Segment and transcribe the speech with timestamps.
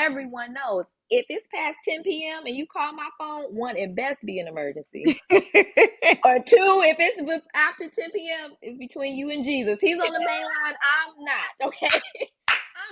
[0.00, 2.46] everyone knows if it's past 10 p.m.
[2.46, 5.04] and you call my phone, one, it best be an emergency.
[5.30, 9.78] or two, if it's after 10 p.m., it's between you and Jesus.
[9.80, 10.74] He's on the main line.
[10.74, 11.68] I'm not.
[11.68, 11.88] Okay.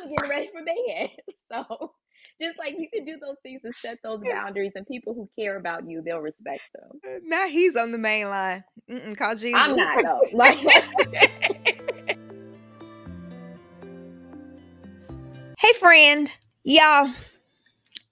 [0.02, 1.10] I'm getting ready for bed.
[1.50, 1.92] So
[2.42, 5.56] just like you can do those things to set those boundaries, and people who care
[5.56, 7.00] about you, they'll respect them.
[7.02, 8.62] Uh, now he's on the main line.
[8.90, 9.58] Mm-mm, call Jesus.
[9.58, 10.20] I'm not though.
[10.34, 10.58] Like,
[15.58, 16.30] hey, friend,
[16.70, 17.10] y'all.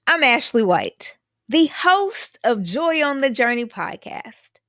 [0.07, 4.61] I'm Ashley White, the host of Joy on the Journey podcast,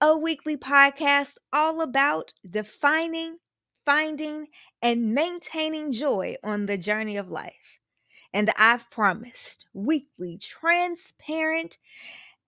[0.00, 3.36] a weekly podcast all about defining,
[3.84, 4.48] finding,
[4.82, 7.78] and maintaining joy on the journey of life.
[8.32, 11.78] And I've promised weekly, transparent,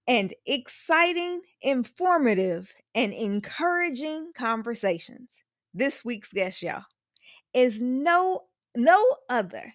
[0.09, 5.45] and exciting, informative, and encouraging conversations.
[5.73, 6.87] This week's guest, y'all,
[7.55, 9.75] is no no other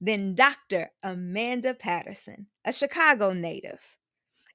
[0.00, 0.90] than Dr.
[1.02, 3.80] Amanda Patterson, a Chicago native.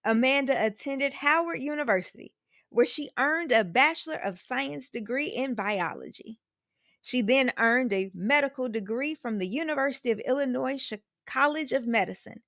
[0.04, 2.34] Amanda attended Howard University,
[2.70, 6.40] where she earned a Bachelor of Science degree in biology.
[7.02, 10.92] She then earned a medical degree from the University of Illinois
[11.26, 12.42] College of Medicine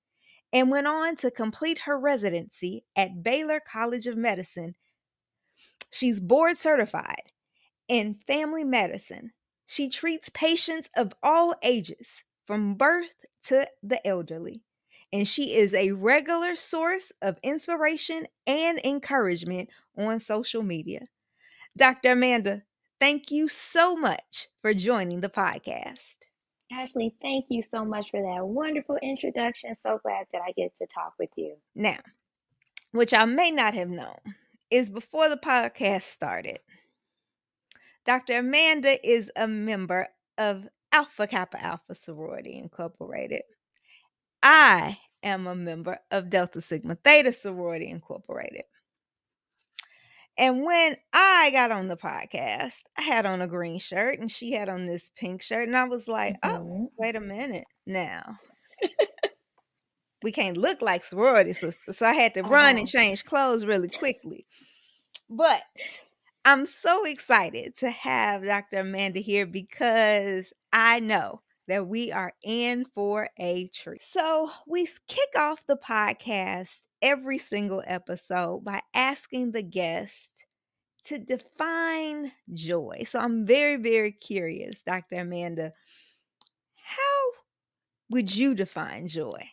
[0.52, 4.76] and went on to complete her residency at Baylor College of Medicine.
[5.90, 7.32] She's board certified
[7.88, 9.32] in family medicine.
[9.66, 13.12] She treats patients of all ages, from birth
[13.46, 14.62] to the elderly.
[15.12, 21.06] And she is a regular source of inspiration and encouragement on social media.
[21.76, 22.12] Dr.
[22.12, 22.62] Amanda,
[23.00, 26.18] thank you so much for joining the podcast.
[26.72, 29.76] Ashley, thank you so much for that wonderful introduction.
[29.82, 31.56] So glad that I get to talk with you.
[31.74, 31.98] Now,
[32.92, 34.18] which I may not have known,
[34.70, 36.58] is before the podcast started,
[38.04, 38.38] Dr.
[38.38, 43.42] Amanda is a member of Alpha Kappa Alpha Sorority Incorporated.
[44.44, 48.62] I am a member of Delta Sigma Theta Sorority Incorporated.
[50.38, 54.52] And when I got on the podcast, I had on a green shirt and she
[54.52, 55.66] had on this pink shirt.
[55.66, 56.86] And I was like, oh, Mhm.
[56.96, 58.38] wait a minute now.
[60.22, 61.98] we can't look like sorority sisters.
[61.98, 64.46] So I had to run and change clothes really quickly.
[65.28, 65.62] But
[66.44, 68.80] I'm so excited to have Dr.
[68.80, 74.02] Amanda here because I know that we are in for a treat.
[74.02, 80.46] So we kick off the podcast every single episode by asking the guest
[81.04, 83.04] to define joy.
[83.06, 85.20] So I'm very, very curious, Dr.
[85.20, 85.72] Amanda,
[86.74, 87.30] how
[88.10, 89.48] would you define joy?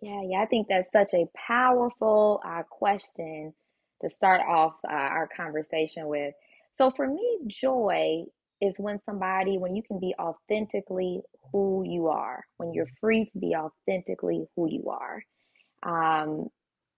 [0.00, 3.52] Yeah, yeah, I think that's such a powerful uh, question
[4.00, 6.34] to start off uh, our conversation with.
[6.74, 8.24] So for me, joy
[8.64, 11.20] is when somebody, when you can be authentically
[11.52, 15.22] who you are, when you're free to be authentically who you are.
[15.82, 16.48] Um,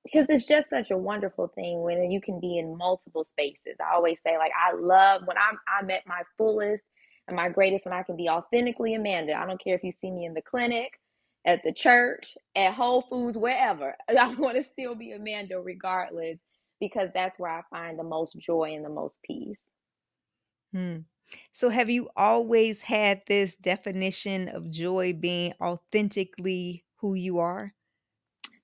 [0.04, 3.76] because it's just such a wonderful thing when you can be in multiple spaces.
[3.80, 6.84] I always say, like, I love when I'm I'm at my fullest
[7.26, 9.34] and my greatest when I can be authentically Amanda.
[9.34, 10.92] I don't care if you see me in the clinic,
[11.44, 13.96] at the church, at Whole Foods, wherever.
[14.08, 16.38] I want to still be Amanda regardless,
[16.80, 19.58] because that's where I find the most joy and the most peace.
[20.72, 20.98] Hmm.
[21.52, 27.74] So have you always had this definition of joy being authentically who you are?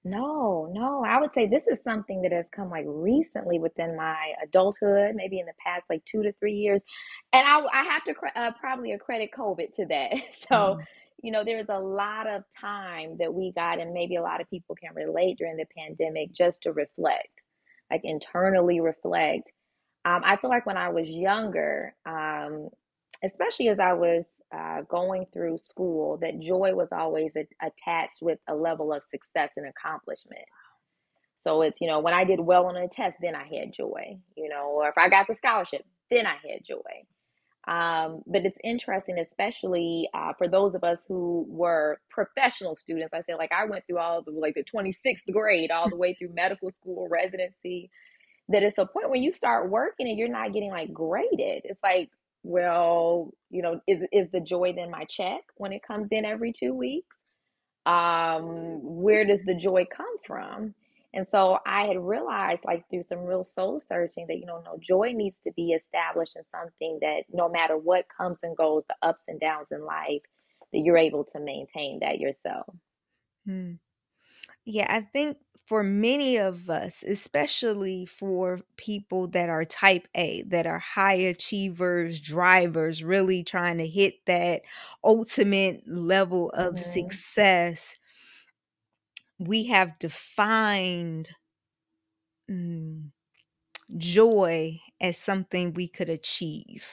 [0.05, 4.34] No, no, I would say this is something that has come like recently within my
[4.43, 6.83] adulthood, maybe in the past like two to three years.
[7.33, 10.15] And I, I have to cre- uh, probably accredit COVID to that.
[10.33, 10.87] So, Mm.
[11.22, 14.51] you know, there's a lot of time that we got, and maybe a lot of
[14.51, 17.43] people can relate during the pandemic just to reflect,
[17.91, 19.51] like internally reflect.
[20.05, 22.69] Um, I feel like when I was younger, um,
[23.25, 24.25] especially as I was
[24.55, 29.51] uh, going through school, that joy was always a- attached with a level of success
[29.57, 30.43] and accomplishment.
[31.41, 34.19] So it's, you know, when I did well on a test, then I had joy,
[34.37, 37.05] you know, or if I got the scholarship, then I had joy.
[37.69, 43.15] Um, but it's interesting, especially uh, for those of us who were professional students.
[43.15, 46.13] I say, like, I went through all the, like, the 26th grade, all the way
[46.15, 47.91] through medical school, residency,
[48.53, 51.63] that it's a point when you start working and you're not getting like graded.
[51.65, 52.10] It's like,
[52.43, 56.53] well, you know, is is the joy then my check when it comes in every
[56.53, 57.16] two weeks?
[57.84, 60.75] Um, where does the joy come from?
[61.15, 64.78] And so I had realized, like through some real soul searching, that you know, no
[64.81, 68.97] joy needs to be established in something that no matter what comes and goes, the
[69.07, 70.22] ups and downs in life,
[70.72, 72.75] that you're able to maintain that yourself.
[73.45, 73.72] Hmm.
[74.65, 80.66] Yeah, I think for many of us, especially for people that are type A, that
[80.66, 84.62] are high achievers, drivers, really trying to hit that
[85.04, 87.97] ultimate level of hmm success,
[89.38, 91.30] we have defined
[92.50, 93.10] mm,
[93.98, 96.86] joy as something we could achieve.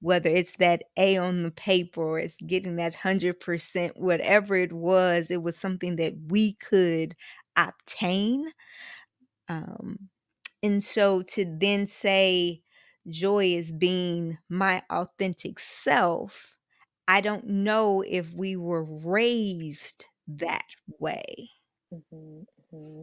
[0.00, 5.30] Whether it's that A on the paper or it's getting that 100%, whatever it was,
[5.30, 7.16] it was something that we could
[7.56, 8.52] obtain.
[9.48, 10.10] Um,
[10.62, 12.62] and so to then say
[13.08, 16.56] joy is being my authentic self,
[17.08, 20.66] I don't know if we were raised that
[21.00, 21.50] way.
[21.90, 23.02] hmm hmm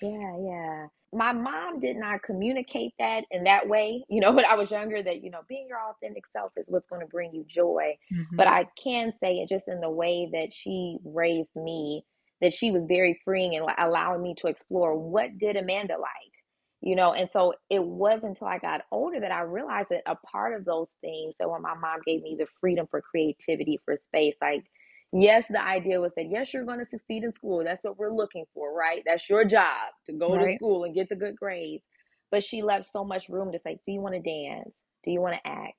[0.00, 0.86] Yeah, yeah.
[1.12, 5.02] My mom did not communicate that in that way, you know, when I was younger,
[5.02, 7.96] that, you know, being your authentic self is what's going to bring you joy.
[8.36, 8.48] But Mhm.
[8.48, 12.04] I can say it just in the way that she raised me,
[12.40, 16.32] that she was very freeing and allowing me to explore what did Amanda like,
[16.80, 17.12] you know.
[17.12, 20.64] And so it wasn't until I got older that I realized that a part of
[20.64, 24.64] those things that when my mom gave me the freedom for creativity, for space, like
[25.12, 27.64] Yes, the idea was that yes, you're going to succeed in school.
[27.64, 29.02] That's what we're looking for, right?
[29.06, 31.84] That's your job to go to school and get the good grades.
[32.30, 34.74] But she left so much room to say, Do you want to dance?
[35.04, 35.76] Do you want to act?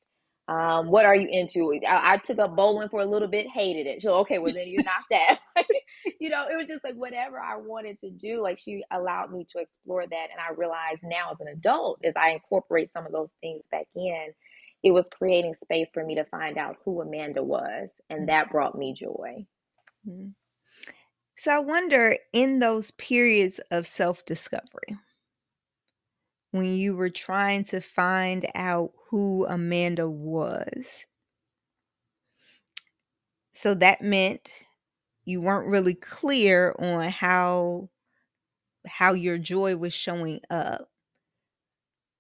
[0.50, 1.74] Um, what are you into?
[1.88, 4.02] I, I took up bowling for a little bit, hated it.
[4.02, 5.40] So, okay, well, then you're not that.
[6.20, 8.42] you know, it was just like whatever I wanted to do.
[8.42, 10.28] Like, she allowed me to explore that.
[10.32, 13.88] And I realized now as an adult, as I incorporate some of those things back
[13.96, 14.30] in,
[14.84, 18.78] it was creating space for me to find out who Amanda was, and that brought
[18.78, 19.46] me joy.
[20.08, 20.34] Mhm.
[21.36, 24.98] So I wonder in those periods of self discovery,
[26.52, 31.06] when you were trying to find out who Amanda was,
[33.52, 34.52] so that meant
[35.26, 37.90] you weren't really clear on how
[38.88, 40.90] how your joy was showing up.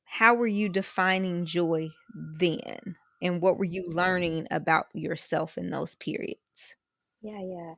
[0.03, 2.97] How were you defining joy then?
[3.21, 6.75] And what were you learning about yourself in those periods?
[7.21, 7.73] Yeah, yeah.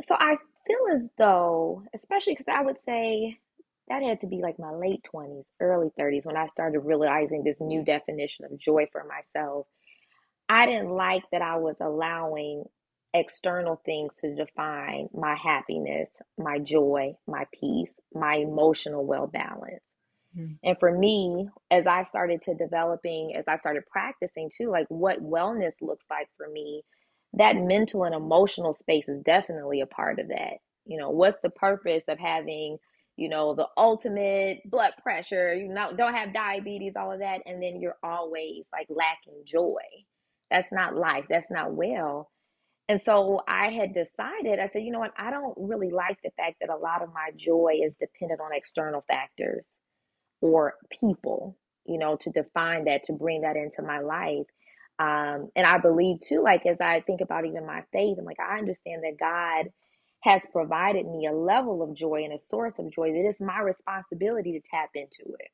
[0.00, 0.36] So I
[0.66, 3.38] feel as though, especially because I would say
[3.90, 7.60] that had to be like my late 20s, early 30s when I started realizing this
[7.60, 9.68] new definition of joy for myself.
[10.48, 12.64] I didn't like that I was allowing
[13.14, 19.82] external things to define my happiness, my joy, my peace, my emotional well balance.
[20.36, 24.86] Mm, And for me, as I started to developing, as I started practicing too, like
[24.88, 26.82] what wellness looks like for me,
[27.34, 30.58] that mental and emotional space is definitely a part of that.
[30.84, 32.78] You know, what's the purpose of having,
[33.20, 37.62] you know, the ultimate blood pressure, you know, don't have diabetes, all of that, and
[37.62, 39.82] then you're always like lacking joy.
[40.50, 41.26] That's not life.
[41.28, 42.30] That's not well.
[42.88, 46.30] And so I had decided, I said, you know what, I don't really like the
[46.38, 49.66] fact that a lot of my joy is dependent on external factors
[50.40, 54.46] or people, you know, to define that, to bring that into my life.
[54.98, 58.40] Um, and I believe too, like as I think about even my faith, I'm like,
[58.40, 59.70] I understand that God
[60.22, 63.60] has provided me a level of joy and a source of joy that it's my
[63.60, 65.50] responsibility to tap into it.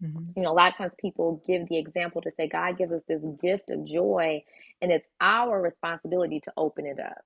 [0.00, 2.92] mhm, You know, a lot of times people give the example to say God gives
[2.92, 4.42] us this gift of joy,
[4.82, 7.18] and it's our responsibility to open it up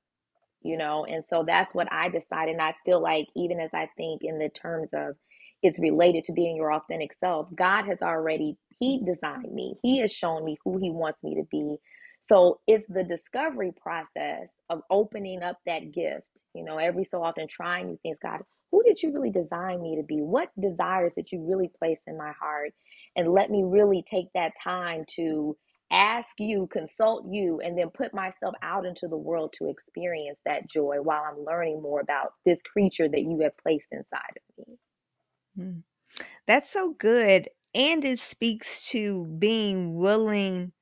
[0.63, 1.05] you know?
[1.05, 4.39] And so that's what i decided and i feel like even as i think in
[4.39, 5.17] the terms of
[5.63, 9.75] it's related to being your authentic self god has already he designed me.
[9.83, 11.79] He has shown me who he wants me to be.
[12.29, 17.47] So it's the discovery process of opening up that gift you know every so often
[17.49, 18.41] trying new things god
[18.71, 22.17] who did you really design me to be what desires did you really place in
[22.17, 22.73] my heart
[23.17, 25.57] and let me really take that time to
[25.91, 30.69] ask you, consult you, and then put myself out into the world to experience that
[30.69, 34.77] joy while I'm learning more about this creature that you have placed inside of me.
[35.59, 35.83] mm.
[36.47, 37.49] That's so good.
[37.75, 40.73] And it speaks to being willing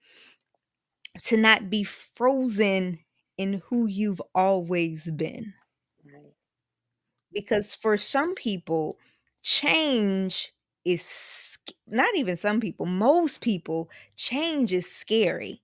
[1.22, 2.98] to not be frozen
[3.38, 5.54] in who you've always been.
[6.04, 6.34] Right.
[7.32, 8.98] Because for some people,
[9.42, 10.52] change
[10.84, 15.62] is not even some people, most people, change is scary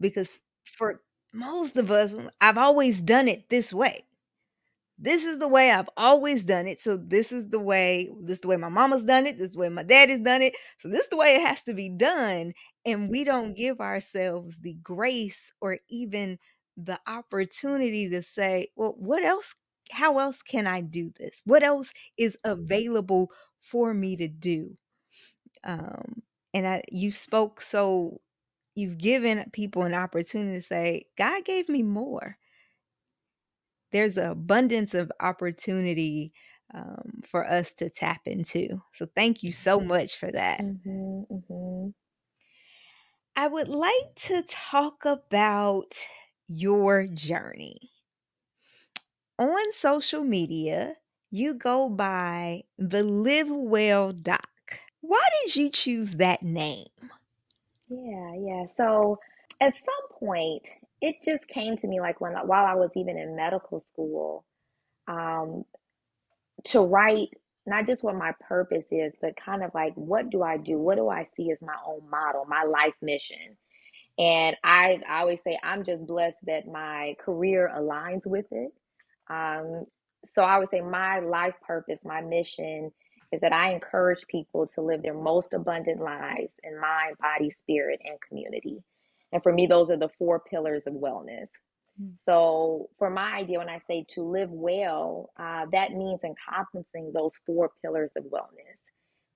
[0.00, 1.00] because for
[1.32, 4.04] most of us, I've always done it this way.
[4.98, 6.80] This is the way I've always done it.
[6.80, 9.36] So this is the way, this is the way my mama's done it.
[9.38, 10.56] This is the way my daddy's done it.
[10.78, 12.52] So this is the way it has to be done.
[12.86, 16.38] And we don't give ourselves the grace or even
[16.76, 19.54] the opportunity to say, well, what else?
[19.90, 21.42] How else can I do this?
[21.44, 23.30] What else is available
[23.60, 24.76] for me to do?
[25.64, 26.22] Um,
[26.54, 28.20] and I, you spoke so,
[28.74, 32.36] you've given people an opportunity to say, God gave me more
[33.92, 36.32] there's an abundance of opportunity
[36.74, 38.82] um, for us to tap into.
[38.92, 40.60] So thank you so much for that.
[40.60, 41.90] Mm-hmm, mm-hmm.
[43.36, 45.94] I would like to talk about
[46.48, 47.90] your journey.
[49.38, 50.94] on social media,
[51.30, 54.48] you go by the Live Well Doc.
[55.00, 56.88] Why did you choose that name?
[57.88, 58.66] Yeah, yeah.
[58.76, 59.18] So
[59.60, 60.68] at some point,
[61.02, 64.46] it just came to me like when while I was even in medical school,
[65.08, 65.64] um,
[66.66, 67.30] to write
[67.66, 70.78] not just what my purpose is, but kind of like what do I do?
[70.78, 73.58] What do I see as my own model, my life mission?
[74.18, 78.72] And I, I always say I'm just blessed that my career aligns with it.
[79.30, 79.86] Um,
[80.34, 82.92] so I would say my life purpose, my mission
[83.32, 88.00] is that I encourage people to live their most abundant lives in mind, body, spirit,
[88.04, 88.84] and community.
[89.32, 91.48] And for me, those are the four pillars of wellness.
[92.00, 92.18] Mm.
[92.18, 97.32] So, for my idea, when I say to live well, uh, that means encompassing those
[97.46, 98.78] four pillars of wellness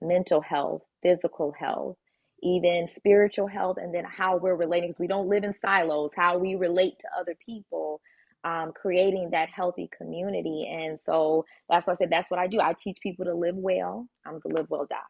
[0.02, 1.96] mental health, physical health,
[2.42, 4.94] even spiritual health, and then how we're relating.
[4.98, 8.00] We don't live in silos, how we relate to other people,
[8.44, 10.68] um, creating that healthy community.
[10.70, 12.60] And so that's why I said that's what I do.
[12.60, 14.06] I teach people to live well.
[14.26, 15.06] I'm the Live Well Doc.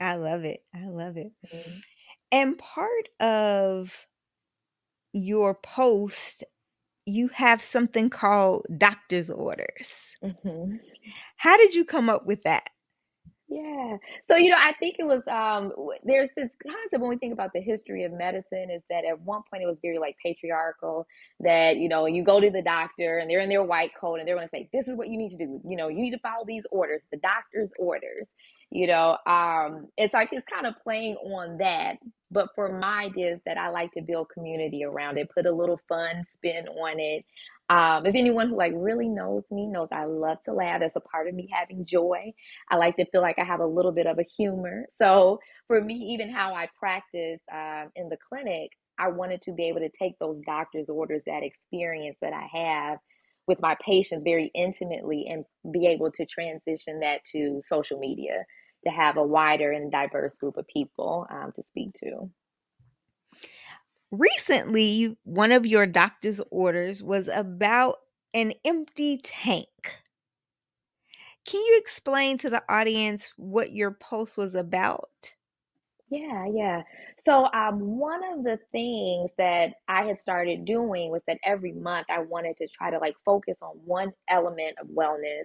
[0.00, 0.60] I love it.
[0.74, 1.32] I love it.
[1.52, 1.78] Mm-hmm.
[2.32, 4.06] And part of
[5.12, 6.44] your post,
[7.06, 10.16] you have something called doctor's orders.
[10.22, 10.76] Mm-hmm.
[11.36, 12.68] How did you come up with that?
[13.48, 13.98] Yeah.
[14.28, 15.72] So, you know, I think it was um
[16.04, 19.42] there's this concept when we think about the history of medicine is that at one
[19.48, 21.06] point it was very like patriarchal
[21.40, 24.26] that, you know, you go to the doctor and they're in their white coat and
[24.26, 25.60] they're going to say this is what you need to do.
[25.64, 28.26] You know, you need to follow these orders, the doctor's orders.
[28.70, 31.98] You know, um it's like it's kind of playing on that,
[32.30, 35.80] but for my ideas that I like to build community around it, put a little
[35.88, 37.24] fun spin on it.
[37.68, 40.80] Um, if anyone who like really knows me knows I love to laugh.
[40.80, 42.32] That's a part of me having joy.
[42.70, 44.86] I like to feel like I have a little bit of a humor.
[44.98, 49.68] So for me, even how I practice um, in the clinic, I wanted to be
[49.68, 52.98] able to take those doctor's orders, that experience that I have
[53.46, 58.44] with my patients very intimately, and be able to transition that to social media
[58.84, 62.30] to have a wider and diverse group of people um, to speak to.
[64.10, 67.96] Recently, one of your doctor's orders was about
[68.34, 69.68] an empty tank.
[71.44, 75.34] Can you explain to the audience what your post was about?
[76.08, 76.82] Yeah, yeah.
[77.24, 82.06] So, um, one of the things that I had started doing was that every month
[82.10, 85.44] I wanted to try to like focus on one element of wellness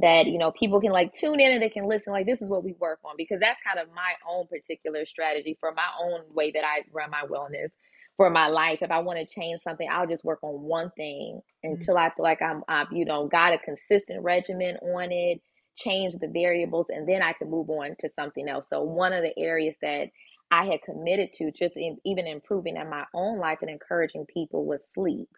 [0.00, 2.48] that you know people can like tune in and they can listen like this is
[2.50, 6.22] what we work on because that's kind of my own particular strategy for my own
[6.34, 7.68] way that I run my wellness
[8.16, 8.78] for my life.
[8.82, 11.74] If I want to change something, I'll just work on one thing mm-hmm.
[11.74, 15.40] until I feel like I'm, I've, you know, got a consistent regimen on it,
[15.76, 18.66] change the variables, and then I can move on to something else.
[18.70, 20.08] So one of the areas that
[20.50, 24.66] I had committed to just in, even improving in my own life and encouraging people
[24.66, 25.28] was sleep,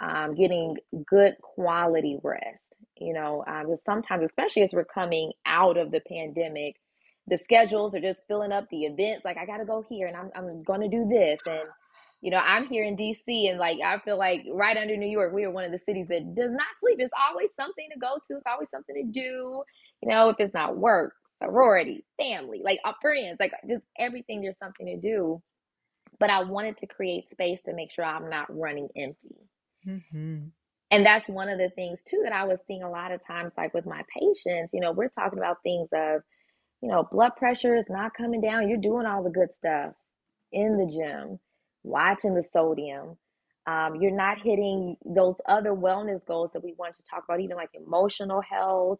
[0.00, 2.64] um, getting good quality rest.
[2.98, 6.76] You know, um, sometimes, especially as we're coming out of the pandemic,
[7.28, 9.24] the schedules are just filling up the events.
[9.24, 11.40] Like I got to go here and I'm, I'm going to do this.
[11.46, 11.60] And
[12.20, 15.32] you know, I'm here in DC and like I feel like right under New York,
[15.32, 16.96] we are one of the cities that does not sleep.
[16.98, 19.62] It's always something to go to, it's always something to do.
[20.02, 24.58] You know, if it's not work, sorority, family, like uh, friends, like just everything, there's
[24.58, 25.40] something to do.
[26.18, 29.36] But I wanted to create space to make sure I'm not running empty.
[29.86, 30.46] Mm-hmm.
[30.90, 33.52] And that's one of the things too that I was seeing a lot of times,
[33.56, 36.22] like with my patients, you know, we're talking about things of,
[36.80, 38.68] you know, blood pressure is not coming down.
[38.68, 39.92] You're doing all the good stuff
[40.50, 41.38] in the gym
[41.82, 43.16] watching the sodium.
[43.66, 47.56] Um, you're not hitting those other wellness goals that we want to talk about, even
[47.56, 48.98] like emotional health,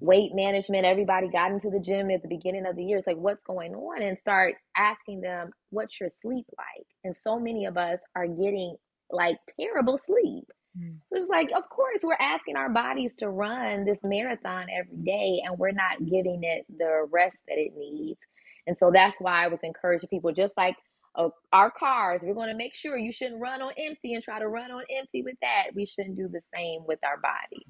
[0.00, 0.84] weight management.
[0.84, 2.98] Everybody got into the gym at the beginning of the year.
[2.98, 4.02] It's like, what's going on?
[4.02, 6.86] And start asking them, what's your sleep like?
[7.04, 8.74] And so many of us are getting
[9.10, 10.44] like terrible sleep.
[10.76, 10.96] Mm.
[11.08, 15.42] So it's like, of course, we're asking our bodies to run this marathon every day,
[15.44, 18.18] and we're not giving it the rest that it needs.
[18.66, 20.76] And so that's why I was encouraging people, just like
[21.18, 24.38] uh, our cars, we're going to make sure you shouldn't run on empty and try
[24.38, 25.74] to run on empty with that.
[25.74, 27.66] We shouldn't do the same with our body.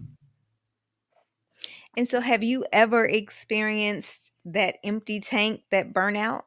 [1.97, 6.43] And so, have you ever experienced that empty tank, that burnout?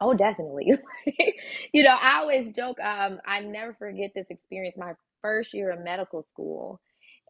[0.00, 0.72] Oh, definitely.
[1.72, 5.82] you know, I always joke, um, I never forget this experience my first year of
[5.82, 6.80] medical school.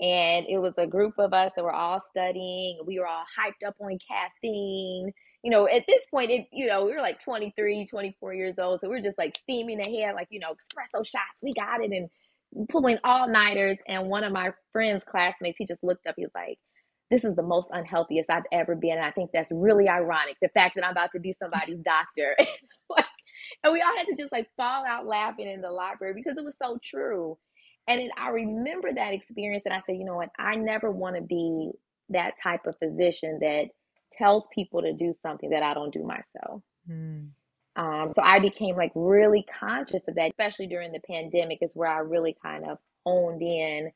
[0.00, 2.80] And it was a group of us that were all studying.
[2.85, 5.12] We were all hyped up on caffeine
[5.44, 8.80] you know, at this point, it, you know, we were like 23, 24 years old.
[8.80, 11.92] So we are just like steaming ahead, like, you know, espresso shots, we got it,
[11.92, 12.08] and
[12.70, 13.76] pulling all nighters.
[13.86, 16.58] And one of my friend's classmates, he just looked up, he was like,
[17.10, 18.96] this is the most unhealthiest I've ever been.
[18.96, 20.36] And I think that's really ironic.
[20.40, 22.34] The fact that I'm about to be somebody's doctor.
[23.62, 26.44] and we all had to just like fall out laughing in the library because it
[26.44, 27.36] was so true.
[27.86, 30.30] And then I remember that experience and I said, you know what?
[30.38, 31.72] I never want to be
[32.08, 33.66] that type of physician that
[34.16, 36.62] tells people to do something that I don't do myself.
[36.88, 37.28] Mm.
[37.76, 41.88] Um, so I became like really conscious of that, especially during the pandemic, is where
[41.88, 43.90] I really kind of honed in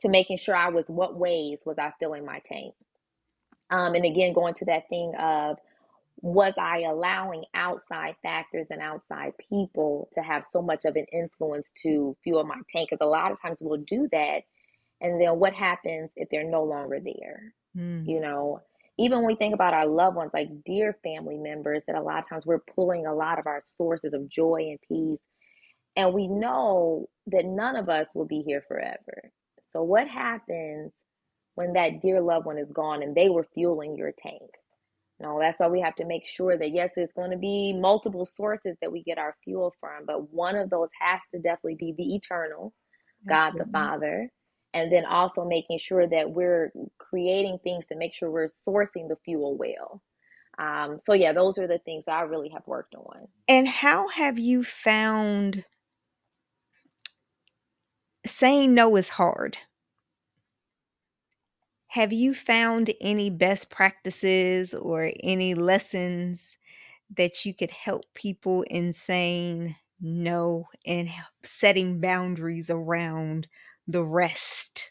[0.00, 2.74] to making sure I was what ways was I filling my tank.
[3.70, 5.58] Um, and again, going to that thing of
[6.20, 11.72] was I allowing outside factors and outside people to have so much of an influence
[11.82, 12.90] to fuel my tank?
[12.90, 14.42] Because a lot of times we'll do that.
[15.00, 17.52] And then what happens if they're no longer there?
[17.76, 18.06] Mm.
[18.08, 18.60] You know,
[18.98, 22.20] even when we think about our loved ones, like dear family members, that a lot
[22.22, 25.20] of times we're pulling a lot of our sources of joy and peace.
[25.96, 29.30] And we know that none of us will be here forever.
[29.72, 30.92] So, what happens
[31.54, 34.50] when that dear loved one is gone and they were fueling your tank?
[35.20, 38.26] No, that's why we have to make sure that yes, it's going to be multiple
[38.26, 41.94] sources that we get our fuel from, but one of those has to definitely be
[41.96, 42.72] the eternal,
[43.30, 43.58] Absolutely.
[43.58, 44.30] God the Father,
[44.74, 49.16] and then also making sure that we're creating things to make sure we're sourcing the
[49.24, 50.02] fuel well.
[50.58, 53.28] Um, so yeah, those are the things that I really have worked on.
[53.48, 55.64] And how have you found
[58.26, 59.56] saying no is hard?
[61.88, 66.56] Have you found any best practices or any lessons
[67.16, 71.08] that you could help people in saying no and
[71.44, 73.46] setting boundaries around
[73.86, 74.90] the rest?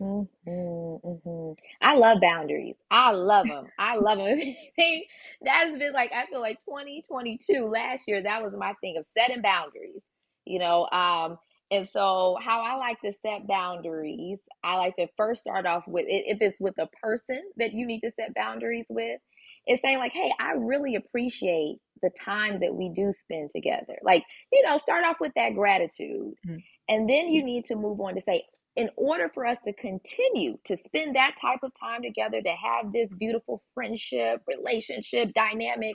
[0.00, 1.52] Mm-hmm, mm-hmm.
[1.80, 2.76] I love boundaries.
[2.90, 3.66] I love them.
[3.78, 4.38] I love them.
[5.42, 8.22] That's been like I feel like 2022 last year.
[8.22, 10.02] That was my thing of setting boundaries.
[10.44, 11.38] You know, um,
[11.72, 16.04] and so, how I like to set boundaries, I like to first start off with
[16.06, 19.18] if it's with a person that you need to set boundaries with,
[19.66, 23.96] it's saying, like, hey, I really appreciate the time that we do spend together.
[24.02, 26.34] Like, you know, start off with that gratitude.
[26.46, 26.56] Mm-hmm.
[26.88, 30.56] And then you need to move on to say, in order for us to continue
[30.64, 35.94] to spend that type of time together, to have this beautiful friendship, relationship, dynamic,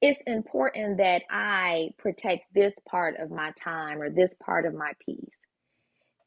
[0.00, 4.92] it's important that I protect this part of my time or this part of my
[5.04, 5.34] peace.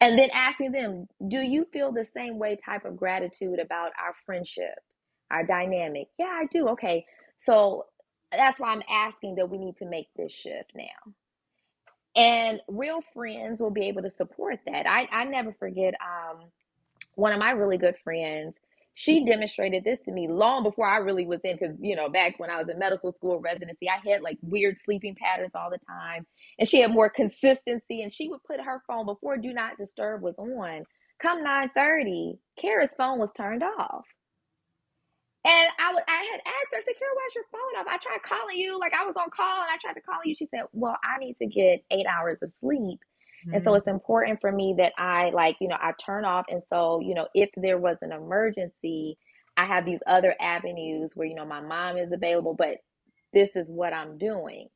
[0.02, 4.14] And then asking them, do you feel the same way type of gratitude about our
[4.26, 4.76] friendship,
[5.32, 6.08] our dynamic?
[6.20, 6.70] Yeah, I do.
[6.70, 7.06] Okay.
[7.40, 7.86] So
[8.32, 11.14] that's why I'm asking that we need to make this shift now.
[12.16, 14.88] And real friends will be able to support that.
[14.88, 16.46] I, I never forget um,
[17.16, 18.56] one of my really good friends
[18.94, 22.40] she demonstrated this to me long before I really was in, because, you know, back
[22.40, 25.80] when I was in medical school residency, I had like weird sleeping patterns all the
[25.88, 26.26] time.
[26.60, 28.04] And she had more consistency.
[28.04, 30.84] And she would put her phone before Do Not Disturb was on.
[31.22, 34.06] Come 9:30, Kara's phone was turned off.
[35.46, 37.88] And I, I had asked her, I said, Kara, why's your phone off?
[37.90, 40.36] I tried calling you, like I was on call and I tried to call you.
[40.36, 43.00] She said, Well, I need to get eight hours of sleep.
[43.46, 43.56] Mm-hmm.
[43.56, 43.78] And so mm-hmm.
[43.78, 46.46] it's important for me that I like, you know, I turn off.
[46.50, 49.18] And so, you know, if there was an emergency,
[49.58, 52.78] I have these other avenues where, you know, my mom is available, but
[53.34, 54.70] this is what I'm doing.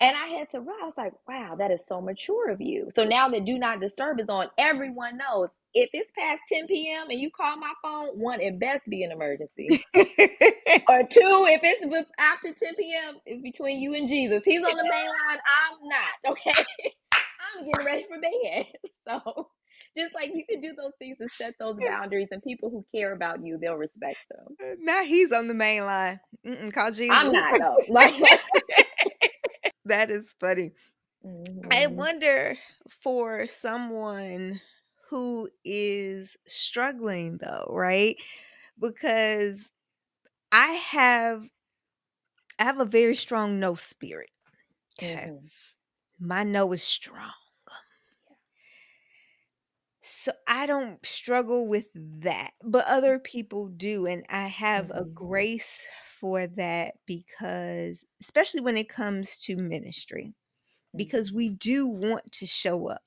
[0.00, 0.76] And I had to run.
[0.82, 2.88] I was like, wow, that is so mature of you.
[2.94, 7.10] So now that Do Not Disturb is on, everyone knows if it's past 10 p.m.
[7.10, 9.68] and you call my phone, one, it best be an emergency.
[9.94, 14.42] or two, if it's after 10 p.m., it's between you and Jesus.
[14.44, 15.38] He's on the main line.
[15.38, 16.34] I'm not.
[16.44, 16.64] Okay.
[17.58, 18.66] I'm getting ready for bed.
[19.06, 19.48] So
[19.98, 23.12] just like you can do those things to set those boundaries, and people who care
[23.12, 24.56] about you, they'll respect them.
[24.58, 26.18] Uh, now he's on the main line.
[26.46, 27.14] Mm-mm, call Jesus.
[27.14, 27.76] I'm not though.
[27.90, 28.14] Like
[29.84, 30.72] that is funny.
[31.22, 31.68] Mm-hmm.
[31.70, 32.56] I wonder
[33.02, 34.62] for someone
[35.18, 38.16] who is struggling though, right?
[38.80, 39.70] Because
[40.50, 41.44] I have
[42.58, 44.30] I have a very strong no spirit.
[44.98, 45.28] Okay.
[45.28, 45.46] Mm-hmm
[46.18, 47.32] my no is strong.
[50.06, 54.04] So I don't struggle with that, but other people do.
[54.06, 55.14] And I have a mm-hmm.
[55.14, 55.86] grace
[56.20, 60.34] for that because, especially when it comes to ministry,
[60.94, 61.56] because we mm-hmm.
[61.58, 63.00] do want to show up,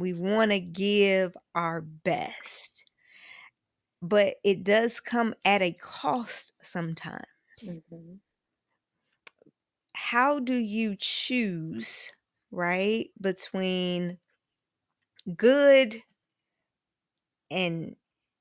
[0.00, 2.84] we want to give our best,
[4.02, 7.24] but it does come at a cost sometimes.
[7.62, 8.14] Mm-hmm.
[9.94, 12.10] How do you choose?
[12.50, 13.10] right?
[13.20, 14.18] Between
[15.36, 16.02] good
[17.50, 17.96] and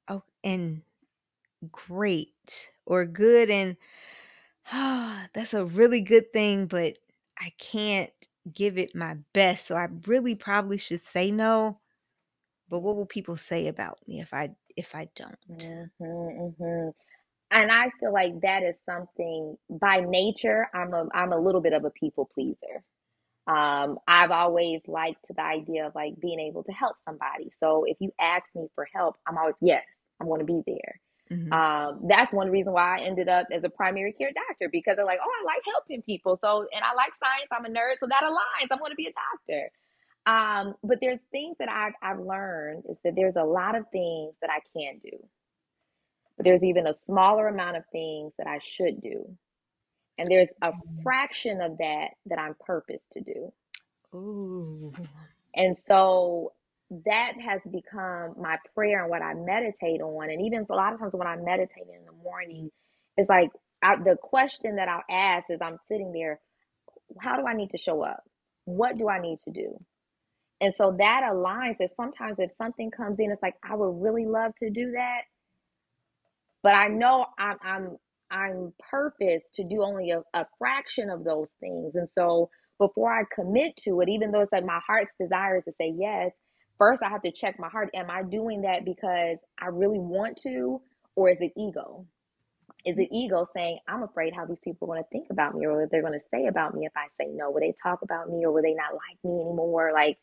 [0.08, 0.82] oh and
[1.72, 3.78] great or good and
[4.72, 6.98] ah, that's a really good thing, but
[7.40, 9.68] I can't give it my best.
[9.68, 11.80] So I really probably should say no.
[12.70, 15.38] But what will people say about me if I if I don't?
[15.50, 16.90] Mm-hmm, mm-hmm.
[17.52, 20.68] And I feel like that is something by nature.
[20.74, 22.84] I'm a I'm a little bit of a people pleaser.
[23.48, 27.52] Um, I've always liked the idea of like being able to help somebody.
[27.60, 29.84] So if you ask me for help, I'm always yes,
[30.22, 31.02] I'm going to be there.
[31.32, 31.54] Mm-hmm.
[31.54, 35.06] Um, that's one reason why I ended up as a primary care doctor because they're
[35.06, 36.40] like, oh, I like helping people.
[36.44, 37.50] So and I like science.
[37.52, 38.68] I'm a nerd, so that aligns.
[38.72, 39.70] I'm going to be a doctor.
[40.26, 44.34] Um, but there's things that I've, I've learned is that there's a lot of things
[44.42, 45.18] that I can do,
[46.38, 49.36] but there's even a smaller amount of things that I should do.
[50.18, 51.04] And there's a mm.
[51.04, 53.54] fraction of that that I'm purposed to do.
[54.14, 54.94] Ooh.
[55.56, 56.54] And so
[57.06, 60.30] that has become my prayer and what I meditate on.
[60.32, 62.72] And even a lot of times when I meditate in the morning,
[63.18, 63.50] it's like
[63.84, 66.40] I, the question that I'll ask is I'm sitting there,
[67.22, 68.24] how do I need to show up?
[68.66, 69.78] What do I need to do?
[70.62, 74.26] And so that aligns that sometimes if something comes in, it's like, I would really
[74.26, 75.22] love to do that.
[76.64, 77.98] But I know I'm I'm
[78.32, 81.96] I'm purpose to do only a, a fraction of those things.
[81.96, 85.66] And so before I commit to it, even though it's like my heart's desire is
[85.66, 86.32] to say yes,
[86.80, 87.92] first I have to check my heart.
[87.96, 90.82] Am I doing that because I really want to,
[91.16, 92.08] or is it ego?
[92.86, 95.68] Is it ego saying, I'm afraid how these people are going to think about me
[95.68, 97.52] or what they're going to say about me if I say no?
[97.52, 99.92] Will they talk about me or will they not like me anymore?
[99.94, 100.18] Like,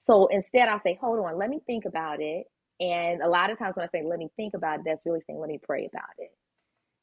[0.00, 2.46] so instead, I'll say, hold on, let me think about it.
[2.80, 5.22] And a lot of times when I say, let me think about it, that's really
[5.26, 6.30] saying, let me pray about it.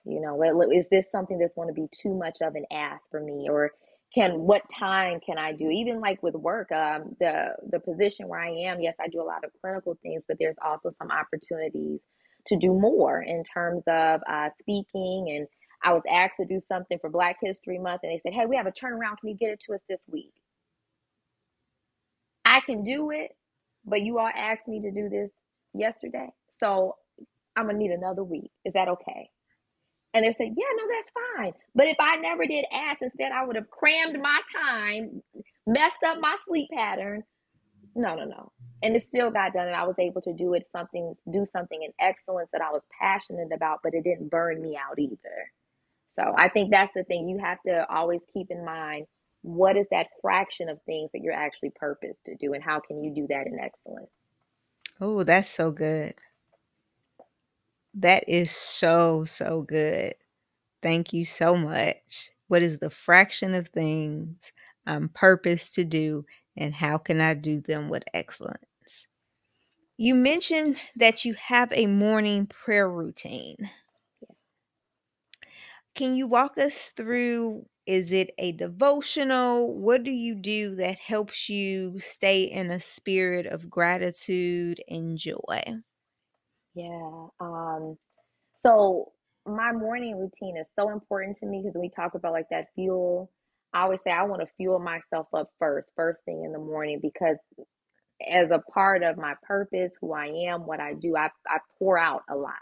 [0.05, 3.19] You know, is this something that's going to be too much of an ask for
[3.19, 3.47] me?
[3.49, 3.71] Or
[4.15, 5.69] can, what time can I do?
[5.69, 9.25] Even like with work, um, the, the position where I am, yes, I do a
[9.25, 12.01] lot of clinical things, but there's also some opportunities
[12.47, 15.27] to do more in terms of uh, speaking.
[15.37, 15.47] And
[15.83, 18.57] I was asked to do something for Black History Month, and they said, hey, we
[18.57, 19.19] have a turnaround.
[19.21, 20.33] Can you get it to us this week?
[22.45, 23.31] I can do it,
[23.85, 25.31] but you all asked me to do this
[25.75, 26.29] yesterday.
[26.59, 26.95] So
[27.57, 28.51] I'm gonna need another week.
[28.65, 29.29] Is that okay?
[30.15, 31.53] And they said, Yeah, no, that's fine.
[31.75, 35.23] But if I never did ask, instead I would have crammed my time,
[35.67, 37.23] messed up my sleep pattern.
[37.95, 38.53] No, no, no.
[38.83, 41.83] And it still got done, and I was able to do it something, do something
[41.83, 45.51] in excellence that I was passionate about, but it didn't burn me out either.
[46.17, 49.07] So I think that's the thing you have to always keep in mind
[49.45, 53.03] what is that fraction of things that you're actually purposed to do and how can
[53.03, 54.09] you do that in excellence
[55.01, 56.15] oh that's so good
[57.95, 60.13] that is so so good.
[60.83, 62.31] Thank you so much.
[62.47, 64.51] What is the fraction of things
[64.87, 66.25] i'm purposed to do
[66.57, 69.07] and how can i do them with excellence?
[69.97, 73.69] You mentioned that you have a morning prayer routine.
[75.95, 79.73] Can you walk us through is it a devotional?
[79.75, 85.61] What do you do that helps you stay in a spirit of gratitude and joy?
[86.75, 87.27] Yeah.
[87.39, 87.97] Um,
[88.65, 89.11] so
[89.45, 93.31] my morning routine is so important to me because we talk about like that fuel.
[93.73, 96.99] I always say I want to fuel myself up first, first thing in the morning,
[97.01, 97.37] because
[98.27, 101.97] as a part of my purpose, who I am, what I do, I, I pour
[101.97, 102.53] out a lot.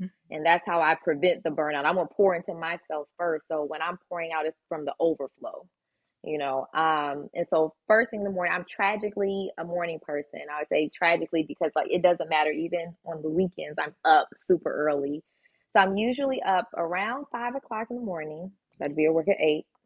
[0.00, 0.34] Mm-hmm.
[0.34, 1.84] And that's how I prevent the burnout.
[1.84, 3.46] I'm gonna pour into myself first.
[3.48, 5.66] So when I'm pouring out, it's from the overflow,
[6.24, 6.66] you know.
[6.74, 10.40] Um, and so first thing in the morning, I'm tragically a morning person.
[10.54, 12.50] I would say tragically because like it doesn't matter.
[12.50, 15.22] Even on the weekends, I'm up super early.
[15.74, 18.52] So I'm usually up around five o'clock in the morning.
[18.82, 19.66] I'd be at work at eight.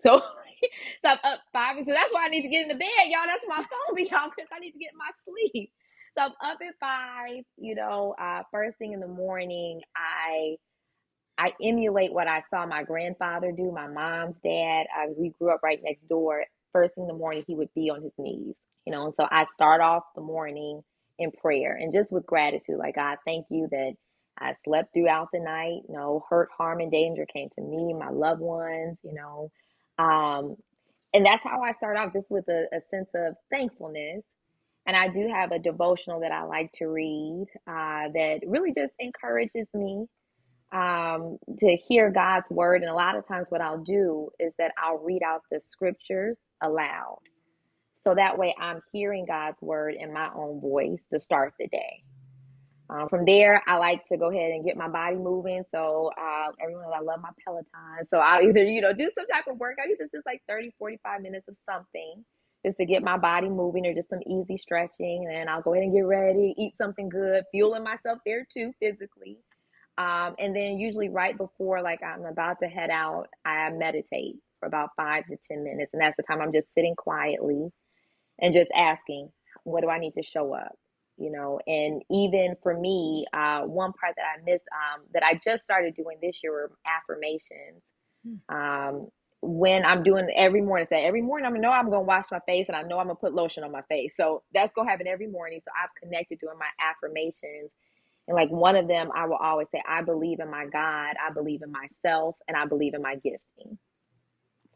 [0.00, 2.74] So, so I'm up five, and so that's why I need to get in the
[2.74, 3.26] bed, y'all.
[3.26, 5.72] That's my phone, y'all, because I need to get my sleep.
[6.16, 10.56] So I'm up at five, you know, uh, first thing in the morning, I
[11.38, 14.86] I emulate what I saw my grandfather do, my mom's dad.
[14.96, 16.44] Uh, we grew up right next door.
[16.72, 19.28] First thing in the morning, he would be on his knees, you know, and so
[19.30, 20.82] I start off the morning
[21.18, 23.94] in prayer and just with gratitude, like God, thank you that
[24.40, 25.82] I slept throughout the night.
[25.88, 29.50] No hurt, harm, and danger came to me, my loved ones, you know.
[29.98, 30.56] Um,
[31.14, 34.24] and that's how I start off, just with a, a sense of thankfulness
[34.86, 38.92] and I do have a devotional that I like to read uh, that really just
[38.98, 40.06] encourages me
[40.72, 42.82] um, to hear God's word.
[42.82, 46.36] And a lot of times, what I'll do is that I'll read out the scriptures
[46.62, 47.20] aloud.
[48.04, 52.04] So that way, I'm hearing God's word in my own voice to start the day.
[52.88, 55.64] Um, from there, I like to go ahead and get my body moving.
[55.72, 58.06] So, uh, everyone, I love my Peloton.
[58.10, 61.20] So, I'll either, you know, do some type of workout, it's just like 30, 45
[61.22, 62.24] minutes of something
[62.64, 65.24] just to get my body moving or just some easy stretching.
[65.26, 68.72] And then I'll go ahead and get ready, eat something good, fueling myself there too
[68.80, 69.38] physically.
[69.98, 74.66] Um, and then usually right before like I'm about to head out, I meditate for
[74.68, 75.92] about five to 10 minutes.
[75.94, 77.70] And that's the time I'm just sitting quietly
[78.40, 79.30] and just asking,
[79.64, 80.76] what do I need to show up?
[81.18, 85.40] You know, and even for me, uh, one part that I missed um, that I
[85.44, 87.82] just started doing this year were affirmations.
[88.26, 88.56] Hmm.
[88.56, 89.08] Um,
[89.42, 90.86] when I'm doing every morning.
[90.90, 93.06] Say every morning I'm gonna know I'm gonna wash my face and I know I'm
[93.08, 94.14] gonna put lotion on my face.
[94.16, 95.60] So that's gonna happen every morning.
[95.64, 97.70] So I've connected doing my affirmations.
[98.28, 101.32] And like one of them, I will always say, I believe in my God, I
[101.34, 103.78] believe in myself, and I believe in my gifting.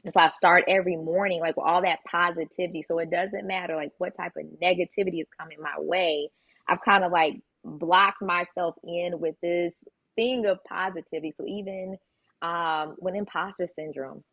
[0.04, 2.84] And so I start every morning like with all that positivity.
[2.86, 6.30] So it doesn't matter like what type of negativity is coming my way.
[6.68, 9.74] I've kind of like blocked myself in with this
[10.16, 11.34] thing of positivity.
[11.38, 11.98] So even
[12.42, 14.24] um, when imposter syndrome,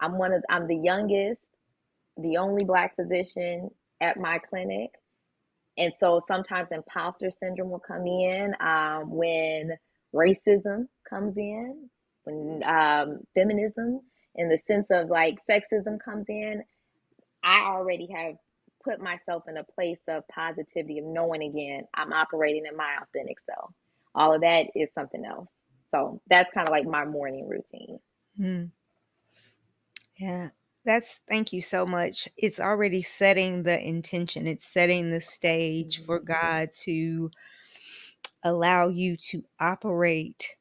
[0.00, 1.40] I'm one of I'm the youngest,
[2.18, 4.90] the only black physician at my clinic.
[5.76, 9.72] And so sometimes imposter syndrome will come in um, when
[10.14, 11.88] racism comes in,
[12.24, 14.00] when um, feminism,
[14.36, 16.62] in the sense of like sexism comes in.
[17.42, 18.36] I already have
[18.84, 23.38] put myself in a place of positivity, of knowing again, I'm operating in my authentic
[23.46, 23.72] self.
[24.14, 25.48] All of that is something else.
[25.90, 27.98] So that's kind of like my morning routine.
[28.36, 28.64] Hmm.
[30.16, 30.50] Yeah.
[30.84, 32.28] That's thank you so much.
[32.36, 34.46] It's already setting the intention.
[34.46, 36.26] It's setting the stage for Mm-hmm.
[36.26, 37.30] God to
[38.44, 40.56] allow you to operate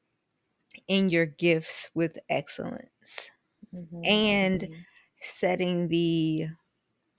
[0.87, 3.31] in your gifts with excellence
[3.75, 3.95] Mm-hmm.
[4.03, 4.81] and Mm-hmm.
[5.21, 6.47] setting the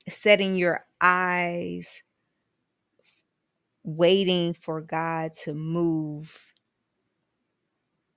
[0.09, 2.03] setting your eyes
[3.85, 6.37] waiting for God to move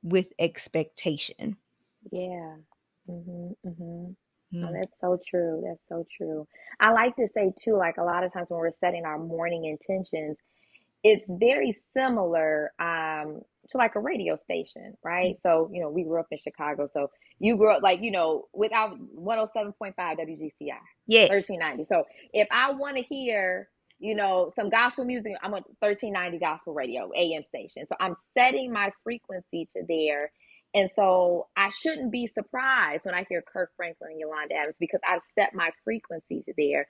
[0.03, 1.57] with expectation.
[2.11, 2.57] Yeah.
[3.09, 4.11] Mm-hmm.
[4.53, 4.57] Mm-hmm.
[4.63, 4.73] Oh, Mm.
[4.73, 5.63] that's so true.
[5.65, 6.47] That's so true.
[6.79, 9.65] I like to say too, like a lot of times when we're setting our morning
[9.65, 10.37] intentions,
[11.03, 15.35] it's very similar um to like a radio station, right?
[15.43, 16.89] So, you know, we grew up in Chicago.
[16.93, 21.51] So you grew up like, you know, without 107.5 WGCI, Yes.
[21.51, 21.85] 1390.
[21.89, 26.73] So if I want to hear, you know, some gospel music, I'm a 1390 gospel
[26.73, 27.85] radio AM station.
[27.89, 30.31] So I'm setting my frequency to there.
[30.75, 35.01] And so I shouldn't be surprised when I hear Kirk Franklin and Yolanda Adams because
[35.07, 36.87] I've set my frequency to there.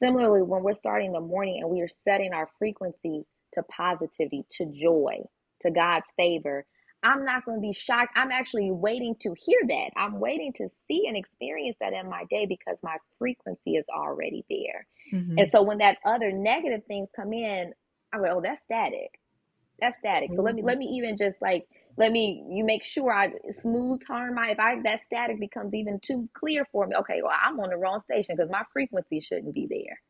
[0.00, 4.66] Similarly, when we're starting the morning and we are setting our frequency to positivity, to
[4.66, 5.18] joy,
[5.62, 6.66] to God's favor,
[7.04, 8.12] I'm not going to be shocked.
[8.16, 9.90] I'm actually waiting to hear that.
[9.96, 14.44] I'm waiting to see and experience that in my day because my frequency is already
[14.50, 14.86] there.
[15.12, 15.38] Mhm.
[15.38, 17.74] And so when that other negative things come in,
[18.12, 19.10] I go, oh, that's static.
[19.80, 20.32] That's static.
[20.36, 23.32] So let me let me even just like let me you make sure I
[23.62, 26.96] smooth turn my if I that static becomes even too clear for me.
[26.96, 30.00] Okay, well I'm on the wrong station because my frequency shouldn't be there.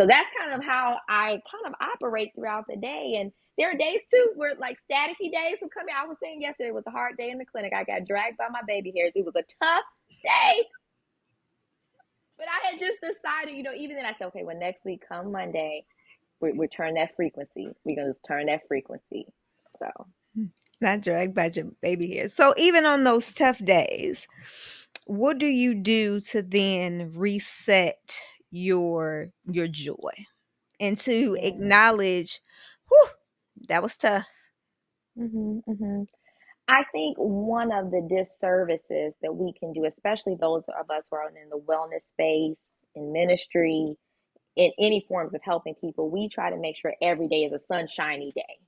[0.00, 3.18] So that's kind of how I kind of operate throughout the day.
[3.20, 5.86] And there are days too where like staticky days will come.
[5.94, 7.74] I was saying yesterday it was a hard day in the clinic.
[7.76, 9.12] I got dragged by my baby hairs.
[9.16, 9.84] It was a tough
[10.24, 10.64] day.
[12.38, 15.04] But I had just decided, you know, even then I said, okay, well, next week,
[15.08, 15.86] come Monday,
[16.40, 17.68] we, we turn that frequency.
[17.84, 19.26] We're going to turn that frequency.
[19.78, 19.88] So,
[20.36, 20.46] hmm.
[20.84, 22.28] Not dragged by your baby hair.
[22.28, 24.28] So even on those tough days,
[25.06, 28.18] what do you do to then reset
[28.50, 30.12] your your joy
[30.80, 31.42] and to yeah.
[31.42, 32.40] acknowledge,
[32.88, 33.08] whew,
[33.68, 34.26] that was tough.
[35.16, 36.02] hmm hmm
[36.68, 41.16] I think one of the disservices that we can do, especially those of us who
[41.16, 42.56] are in the wellness space,
[42.94, 43.96] in ministry,
[44.56, 47.60] in any forms of helping people, we try to make sure every day is a
[47.68, 48.58] sunshiny day.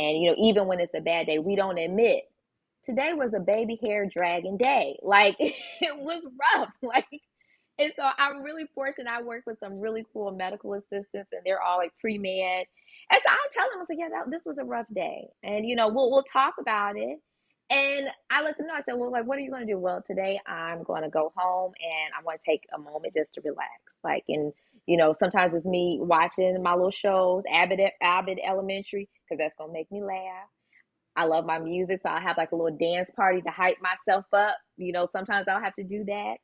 [0.00, 2.24] And, you know, even when it's a bad day, we don't admit
[2.84, 4.98] today was a baby hair dragging day.
[5.02, 6.24] Like it was
[6.56, 6.70] rough.
[6.82, 7.06] Like,
[7.78, 9.10] and so I'm really fortunate.
[9.10, 12.66] I work with some really cool medical assistants, and they're all like pre med.
[13.10, 15.28] And so I'll tell them, I was like, yeah, that, this was a rough day,
[15.42, 17.18] and you know, we'll we'll talk about it.
[17.70, 18.74] And I let them know.
[18.74, 19.78] I said, well, like, what are you going to do?
[19.78, 23.32] Well, today I'm going to go home and I'm going to take a moment just
[23.34, 23.70] to relax.
[24.04, 24.52] Like, and
[24.90, 29.70] you know, sometimes it's me watching my little shows, Abbott Abbott Elementary, because that's going
[29.70, 30.48] to make me laugh.
[31.16, 34.26] I love my music, so I'll have like a little dance party to hype myself
[34.32, 34.56] up.
[34.78, 36.38] You know, sometimes I'll have to do that.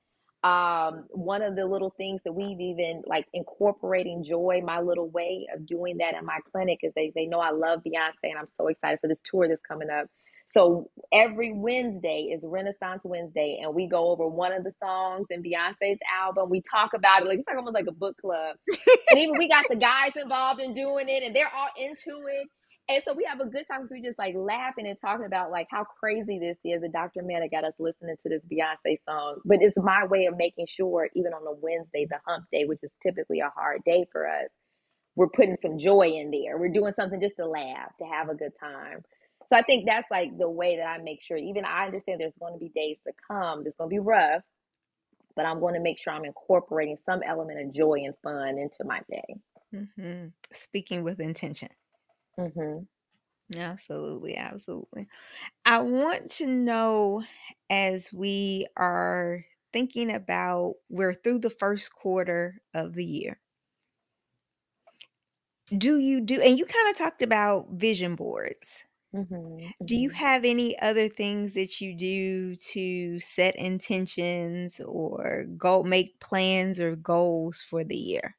[0.48, 5.46] Um, one of the little things that we've even like incorporating joy, my little way
[5.54, 8.48] of doing that in my clinic is they they know I love Beyonce and I'm
[8.56, 10.06] so excited for this tour that's coming up.
[10.52, 15.42] So every Wednesday is Renaissance Wednesday, and we go over one of the songs in
[15.42, 16.50] Beyonce's album.
[16.50, 18.56] We talk about it like it's like almost like a book club,
[19.10, 22.48] and even we got the guys involved in doing it, and they're all into it.
[22.88, 25.50] And so we have a good time because we just like laughing and talking about
[25.50, 26.82] like how crazy this is.
[26.82, 27.22] And Dr.
[27.24, 29.40] Meta got us listening to this Beyonce song.
[29.44, 32.80] But it's my way of making sure, even on a Wednesday, the hump day, which
[32.82, 34.50] is typically a hard day for us,
[35.16, 36.58] we're putting some joy in there.
[36.58, 39.02] We're doing something just to laugh, to have a good time.
[39.48, 42.34] So I think that's like the way that I make sure, even I understand there's
[42.40, 44.42] going to be days to come, that's going to be rough,
[45.36, 48.84] but I'm going to make sure I'm incorporating some element of joy and fun into
[48.84, 49.36] my day.
[49.72, 50.34] Mhm.
[50.52, 51.68] Speaking with intention.
[52.38, 52.86] hmm
[53.56, 55.08] Absolutely, absolutely.
[55.66, 57.24] I want to know
[57.70, 63.40] as we are thinking about we're through the first quarter of the year.
[65.76, 68.82] Do you do and you kind of talked about vision boards.
[69.16, 75.44] Hmm Do you hmm have any other things that you do to set intentions or
[75.56, 78.36] go make plans or goals for the year?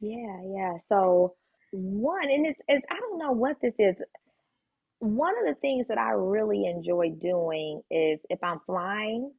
[0.00, 0.78] Yeah, yeah.
[0.88, 1.36] So
[1.70, 3.96] one, and it's, it's I don't know what this is.
[5.00, 9.34] One of the things that I really enjoy doing is if I'm flying,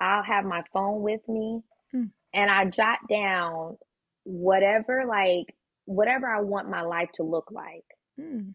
[0.00, 1.62] I'll have my phone with me
[1.94, 3.78] Mm, and I jot down
[4.24, 5.56] whatever like
[5.86, 7.84] whatever I want my life to look like.
[8.16, 8.54] mm,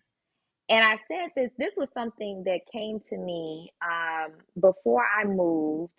[0.67, 5.91] And I said this, this was something that came to me um, before I moved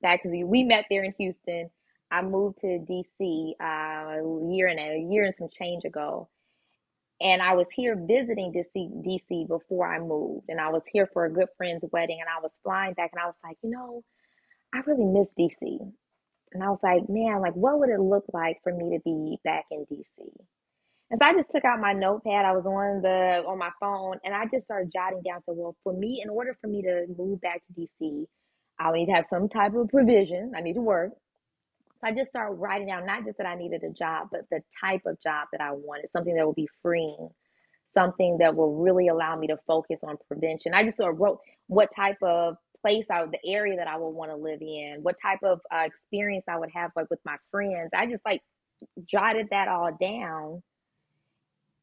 [0.00, 1.70] back because we met there in Houston.
[2.10, 6.28] I moved to DC uh, a year and a year and some change ago.
[7.20, 10.46] And I was here visiting DC, DC before I moved.
[10.48, 12.18] And I was here for a good friend's wedding.
[12.20, 14.02] And I was flying back and I was like, you know,
[14.74, 15.78] I really miss DC.
[16.52, 19.38] And I was like, man, like, what would it look like for me to be
[19.44, 20.30] back in DC?
[21.10, 22.44] And so I just took out my notepad.
[22.44, 25.40] I was on the on my phone and I just started jotting down.
[25.46, 28.26] So, well, for me, in order for me to move back to DC,
[28.78, 30.52] I would need to have some type of provision.
[30.56, 31.12] I need to work.
[32.00, 34.60] So I just started writing down not just that I needed a job, but the
[34.80, 37.28] type of job that I wanted, something that would be freeing,
[37.94, 40.74] something that will really allow me to focus on prevention.
[40.74, 41.38] I just sort of wrote
[41.68, 44.98] what type of place I would, the area that I would want to live in,
[45.02, 47.90] what type of uh, experience I would have like with my friends.
[47.96, 48.42] I just like
[49.06, 50.62] jotted that all down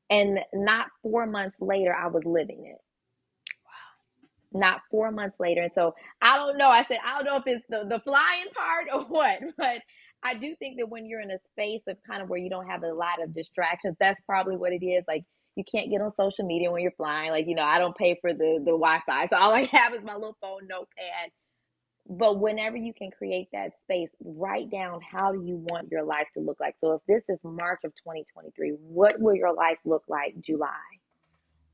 [0.10, 2.80] and not four months later, I was living it.
[3.66, 4.60] Wow.
[4.62, 5.62] Not four months later.
[5.64, 6.68] And so I don't know.
[6.70, 9.82] I said, I don't know if it's the, the flying part or what, but
[10.24, 12.68] I do think that when you're in a space of kind of where you don't
[12.68, 15.04] have a lot of distractions, that's probably what it is.
[15.08, 15.24] Like
[15.56, 17.32] you can't get on social media when you're flying.
[17.32, 19.28] Like, you know, I don't pay for the, the Wi Fi.
[19.28, 21.32] So all I have is my little phone notepad
[22.08, 26.28] but whenever you can create that space, write down how do you want your life
[26.34, 26.76] to look like.
[26.82, 30.70] So if this is March of 2023, what will your life look like July?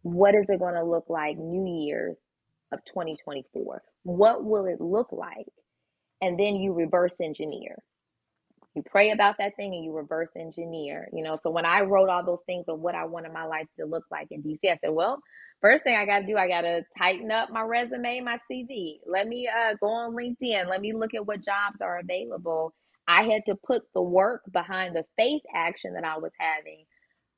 [0.04, 2.18] What is it going to look like New Year's
[2.72, 3.82] of 2024?
[4.04, 5.48] What will it look like?
[6.22, 7.78] And then you reverse engineer.
[8.76, 11.10] You pray about that thing and you reverse engineer.
[11.14, 13.68] You know, so when I wrote all those things of what I wanted my life
[13.80, 15.20] to look like in DC, I said, well,
[15.62, 19.00] first thing I got to do, I got to tighten up my resume, my CV.
[19.08, 20.70] Let me uh, go on LinkedIn.
[20.70, 22.74] Let me look at what jobs are available.
[23.08, 26.86] I had to put the work behind the faith action that I was having,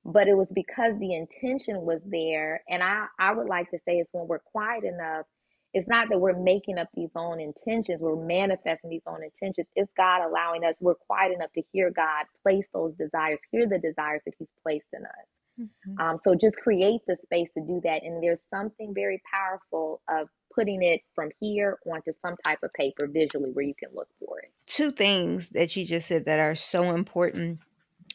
[0.05, 2.63] but it was because the intention was there.
[2.69, 5.25] And I, I would like to say it's when we're quiet enough,
[5.73, 9.67] it's not that we're making up these own intentions, we're manifesting these own intentions.
[9.75, 13.79] It's God allowing us, we're quiet enough to hear God place those desires, hear the
[13.79, 15.69] desires that He's placed in us.
[15.88, 15.99] mhm.
[15.99, 18.03] Um, so just create the space to do that.
[18.03, 23.07] And there's something very powerful of putting it from here onto some type of paper
[23.07, 24.51] visually where you can look for it.
[24.67, 27.60] Two things that you just said that are so important.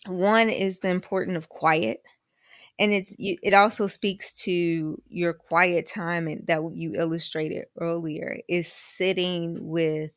[0.06, 2.02] One is the importance of quiet,
[2.78, 8.38] and it's you, it also speaks to your quiet time and that you illustrated earlier
[8.48, 10.12] is sitting with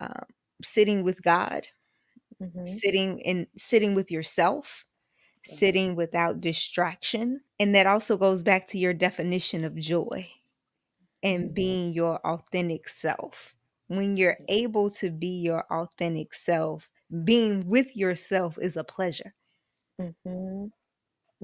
[0.00, 0.24] um,
[0.62, 1.66] sitting with God,
[2.40, 4.84] hmm sitting and sitting with yourself,
[5.46, 5.58] Yeah.
[5.58, 10.28] sitting without distraction, and that also goes back to your definition of joy
[11.22, 13.56] and hmm being your authentic self.
[13.88, 16.90] When you're able to be your authentic self,
[17.24, 19.34] being with yourself is a pleasure.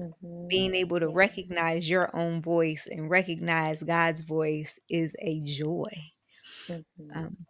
[0.01, 5.41] Hmm hmm Being able to recognize your own voice and recognize God's voice is a
[5.41, 5.91] joy.
[6.97, 7.45] hmm Um,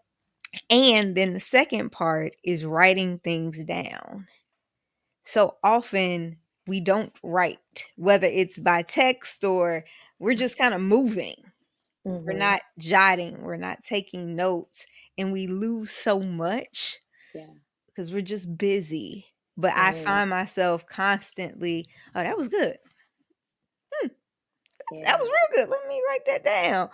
[0.69, 4.27] and then the second part is writing things down.
[5.25, 9.85] So often we don't write, whether it's by text or
[10.19, 11.35] we're just kind of moving.
[12.25, 14.85] We're hmm not jotting, we're not taking notes,
[15.17, 16.99] and we lose so much
[17.33, 17.53] Yeah.
[17.87, 19.27] because we're just busy.
[19.61, 19.93] But I Mm.
[19.93, 22.77] find myself constantly, oh, that was good.
[25.03, 25.19] That Yeah.
[25.19, 25.71] was real good.
[25.71, 26.89] Let me write that down.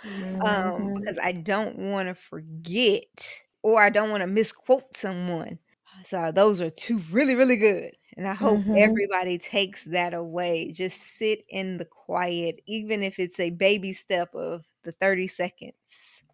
[0.46, 5.60] Um, hmm because I don't want to forget or I don't want to misquote someone.
[6.06, 7.92] So those are two really, really good.
[8.16, 10.72] And I hope hmm everybody takes that away.
[10.72, 15.74] Just sit in the quiet, even if it's a baby step of the 30 seconds.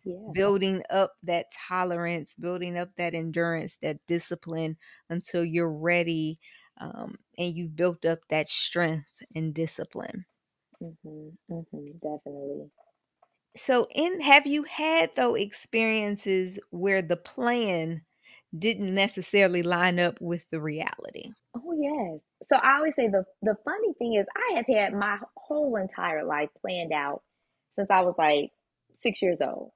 [0.06, 0.34] Yeah.
[0.34, 4.78] Building up that tolerance, building up that endurance, that discipline
[5.10, 6.39] until you're ready
[6.80, 10.26] um, and you've built up that strength and discipline.
[10.80, 12.70] hmm hmm Definitely.
[13.56, 18.06] So, in have you had though experiences where the plan
[18.58, 21.32] didn't necessarily line up with the reality?
[21.56, 22.20] Oh yes.
[22.49, 26.24] So I always say the the funny thing is I have had my whole entire
[26.24, 27.24] life planned out
[27.76, 28.51] since I was like
[28.99, 29.72] six years old.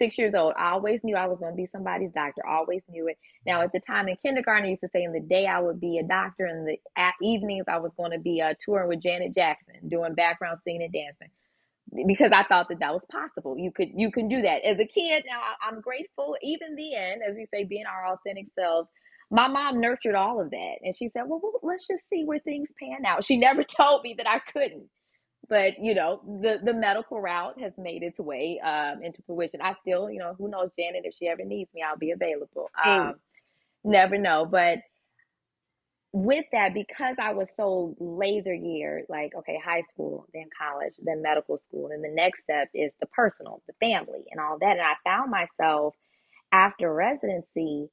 [0.00, 2.46] Six years old, I always knew I was going to be somebody's doctor.
[2.48, 3.18] Always knew it.
[3.46, 5.80] Now, at the time in kindergarten, I used to say in the day I would
[5.80, 6.78] be a doctor, and the
[7.22, 10.94] evenings I was going to be uh, touring with Janet Jackson, doing background singing and
[10.94, 11.28] dancing
[12.06, 13.56] because I thought that that was possible.
[13.58, 15.24] You could you can do that as a kid.
[15.26, 16.36] Now I'm grateful.
[16.42, 18.88] Even then, as we say, being our authentic selves.
[19.30, 22.40] My mom nurtured all of that, and she said, "Well, well let's just see where
[22.40, 24.88] things pan out." She never told me that I couldn't,
[25.50, 29.60] but you know, the the medical route has made its way um, into fruition.
[29.62, 32.70] I still, you know, who knows, Janet, if she ever needs me, I'll be available.
[32.82, 33.16] Um,
[33.84, 34.78] never know, but
[36.12, 41.22] with that, because I was so laser geared, like, okay, high school, then college, then
[41.22, 44.78] medical school, and the next step is the personal, the family, and all that.
[44.78, 45.94] And I found myself
[46.52, 47.90] after residency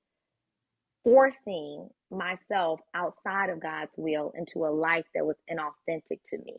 [1.04, 6.56] forcing myself outside of God's will into a life that was inauthentic to me.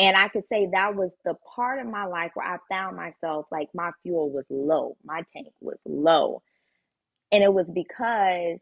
[0.00, 3.46] And I could say that was the part of my life where I found myself
[3.52, 6.42] like my fuel was low, my tank was low.
[7.32, 8.60] And it was because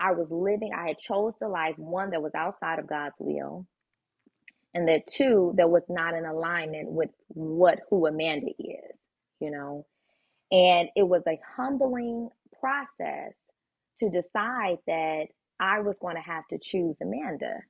[0.00, 3.66] I was living, I had chose the life, one that was outside of God's will,
[4.74, 8.96] and that two, that was not in alignment with what who Amanda is,
[9.40, 9.86] you know.
[10.52, 12.30] And it was a humbling
[12.60, 13.34] process
[14.00, 15.26] to decide that
[15.60, 17.60] I was going to have to choose Amanda.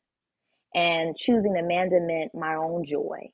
[0.75, 3.31] And choosing Amanda meant my own joy,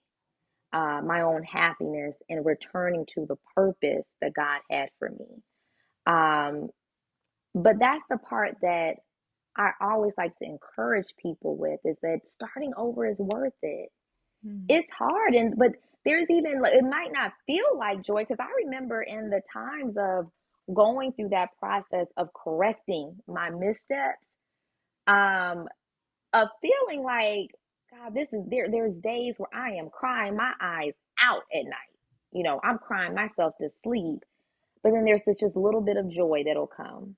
[0.72, 5.42] uh, my own happiness, and returning to the purpose that God had for me.
[6.06, 6.68] Um,
[7.54, 8.96] but that's the part that
[9.56, 13.90] I always like to encourage people with is that starting over is worth it.
[14.46, 14.64] Mm.
[14.68, 15.72] It's hard and but
[16.04, 20.26] there's even it might not feel like joy because I remember in the times of
[20.74, 24.26] going through that process of correcting my missteps
[25.06, 25.68] um
[26.34, 27.50] of feeling like
[27.92, 31.94] god this is there there's days where I am crying my eyes out at night.
[32.32, 34.20] You know, I'm crying myself to sleep.
[34.84, 37.16] But then there's this just little bit of joy that'll come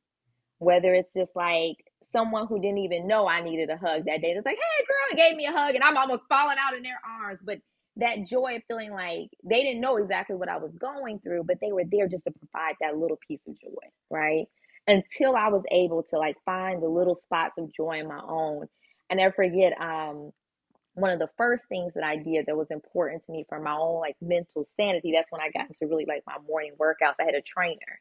[0.60, 1.76] whether it's just like
[2.12, 4.32] someone who didn't even know I needed a hug that day.
[4.32, 7.00] It's like, hey, girl, gave me a hug, and I'm almost falling out in their
[7.22, 7.40] arms.
[7.44, 7.58] But
[7.98, 11.58] that joy of feeling like they didn't know exactly what I was going through, but
[11.62, 14.46] they were there just to provide that little piece of joy, right?
[14.88, 18.66] Until I was able to like find the little spots of joy in my own.
[19.10, 20.32] And never forget, um,
[20.94, 23.76] one of the first things that I did that was important to me for my
[23.76, 25.12] own like mental sanity.
[25.14, 27.16] That's when I got into really like my morning workouts.
[27.20, 28.00] I had a trainer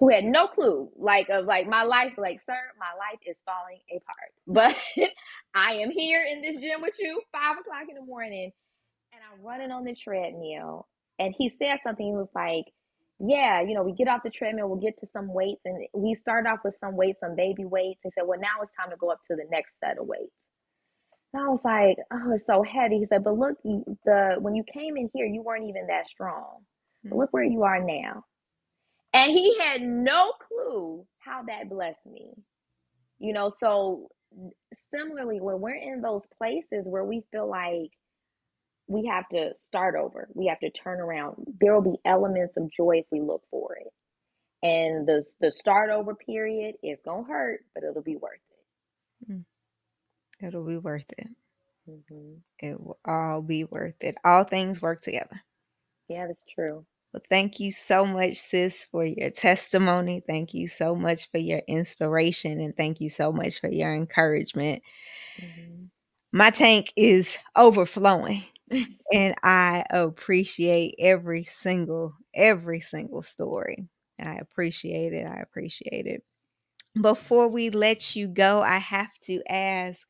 [0.00, 3.78] who had no clue like of like my life like sir my life is falling
[3.90, 4.76] apart but
[5.54, 8.52] i am here in this gym with you five o'clock in the morning
[9.12, 10.86] and i'm running on the treadmill
[11.18, 12.66] and he said something he was like
[13.20, 16.14] yeah you know we get off the treadmill we'll get to some weights and we
[16.14, 18.96] start off with some weights some baby weights he said well now it's time to
[18.96, 20.32] go up to the next set of weights.
[21.32, 22.98] And i was like oh it's so heavy.
[22.98, 26.64] He said but look the when you came in here you weren't even that strong.
[27.02, 27.18] But mm-hmm.
[27.18, 28.24] look where you are now.
[29.12, 32.32] And he had no clue how that blessed me.
[33.20, 34.08] You know, so
[34.92, 37.90] similarly, when we're in those places where we feel like
[38.86, 42.70] we have to start over, we have to turn around, there will be elements of
[42.70, 43.88] joy if we look for it.
[44.66, 49.32] And the the start over period is gonna hurt, but it'll be worth it.
[49.32, 49.44] Mm.
[50.40, 51.28] It'll be worth it.
[51.88, 52.34] Mm-hmm.
[52.58, 54.16] It will all be worth it.
[54.24, 55.40] All things work together.
[56.08, 56.84] Yeah, that's true.
[57.12, 60.22] Well, thank you so much, sis, for your testimony.
[60.26, 62.60] Thank you so much for your inspiration.
[62.60, 64.82] And thank you so much for your encouragement.
[65.40, 65.84] Mm-hmm.
[66.32, 68.42] My tank is overflowing.
[69.12, 73.88] And I appreciate every single, every single story.
[74.20, 75.26] I appreciate it.
[75.26, 76.24] I appreciate it.
[77.00, 80.06] Before we let you go, I have to ask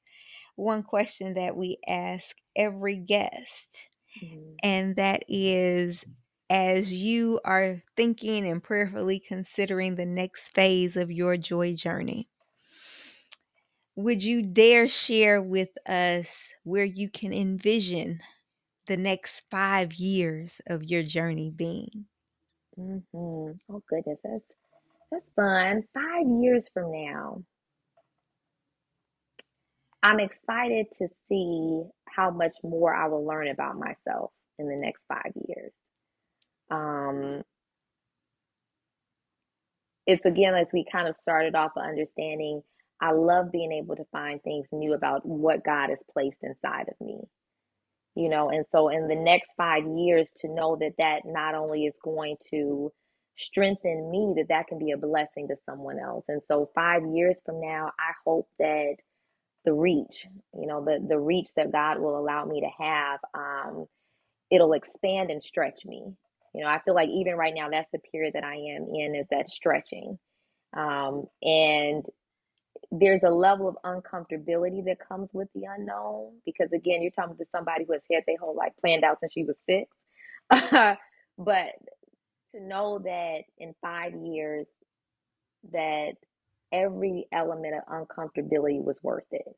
[0.57, 3.91] one question that we ask every guest.
[4.23, 4.55] Mm-hmm.
[4.63, 6.05] And that is
[6.51, 12.29] as you are thinking and prayerfully considering the next phase of your joy journey.
[13.97, 18.21] Would you dare share with us where you can envision
[18.87, 22.07] the next five years of your journey being?
[22.79, 23.53] Mm-hmm.
[23.71, 24.45] Oh goodness, that's
[25.11, 25.85] that's fun.
[25.95, 27.43] Five years from now,
[30.03, 35.03] I'm excited to see how much more I will learn about myself in the next
[35.09, 35.73] five years.
[36.71, 37.43] Um,
[40.07, 42.63] it's again, as we kind of started off understanding,
[43.01, 47.07] I love being able to find things new about what God has placed inside of
[47.07, 47.21] me.
[48.17, 51.87] You know, and so in the next five years, to know that that not only
[51.87, 52.93] is going to
[53.39, 56.25] strengthen me, that that can be a blessing to someone else.
[56.29, 58.97] And so five years from now, I hope that
[59.65, 63.87] the reach, you know, the the reach that God will allow me to have, um,
[64.51, 66.05] it'll expand and stretch me
[66.55, 69.15] You know, I feel like even right now, that's the period that I am in
[69.17, 70.19] is that stretching.
[70.77, 72.05] Um, and
[73.01, 77.47] there's a level of uncomfortability that comes with the unknown because again, you're talking to
[77.53, 79.91] somebody who has had their whole life planned out since she was six.
[81.39, 81.73] but
[82.55, 84.67] to know that in five years
[85.73, 86.15] that
[86.73, 89.57] every element of uncomfortability was worth it